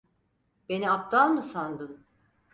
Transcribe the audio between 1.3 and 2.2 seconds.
sandın?